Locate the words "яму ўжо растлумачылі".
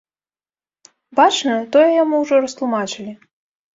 2.03-3.13